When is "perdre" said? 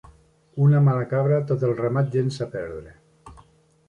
2.55-2.95